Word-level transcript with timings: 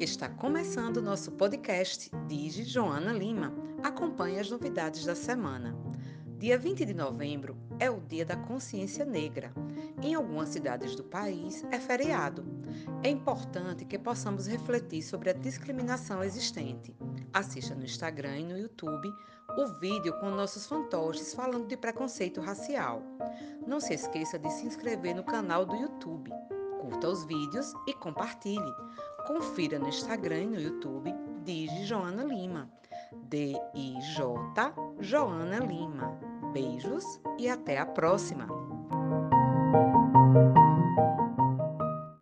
Está 0.00 0.28
começando 0.28 1.02
nosso 1.02 1.32
podcast 1.32 2.08
Digi 2.28 2.62
Joana 2.62 3.12
Lima. 3.12 3.52
Acompanhe 3.82 4.38
as 4.38 4.48
novidades 4.48 5.04
da 5.04 5.16
semana. 5.16 5.76
Dia 6.38 6.56
20 6.56 6.84
de 6.84 6.94
novembro 6.94 7.56
é 7.80 7.90
o 7.90 8.00
Dia 8.00 8.24
da 8.24 8.36
Consciência 8.36 9.04
Negra. 9.04 9.52
Em 10.00 10.14
algumas 10.14 10.50
cidades 10.50 10.94
do 10.94 11.02
país 11.02 11.64
é 11.72 11.80
feriado. 11.80 12.46
É 13.02 13.10
importante 13.10 13.84
que 13.84 13.98
possamos 13.98 14.46
refletir 14.46 15.02
sobre 15.02 15.30
a 15.30 15.34
discriminação 15.34 16.22
existente. 16.22 16.94
Assista 17.32 17.74
no 17.74 17.84
Instagram 17.84 18.38
e 18.38 18.44
no 18.44 18.56
YouTube 18.56 19.12
o 19.56 19.66
vídeo 19.80 20.12
com 20.20 20.30
nossos 20.30 20.64
fantoches 20.64 21.34
falando 21.34 21.66
de 21.66 21.76
preconceito 21.76 22.40
racial. 22.40 23.02
Não 23.66 23.80
se 23.80 23.94
esqueça 23.94 24.38
de 24.38 24.48
se 24.52 24.64
inscrever 24.64 25.16
no 25.16 25.24
canal 25.24 25.66
do 25.66 25.74
YouTube. 25.74 26.30
Curta 26.80 27.08
os 27.08 27.24
vídeos 27.24 27.74
e 27.88 27.92
compartilhe. 27.94 28.74
Confira 29.28 29.78
no 29.78 29.86
Instagram 29.86 30.40
e 30.40 30.46
no 30.46 30.58
YouTube 30.58 31.14
Digi 31.44 31.84
Joana 31.84 32.24
Lima. 32.24 32.66
D-I-J 33.24 34.24
Joana 35.00 35.58
Lima. 35.58 36.18
Beijos 36.50 37.04
e 37.38 37.46
até 37.46 37.76
a 37.76 37.84
próxima! 37.84 38.57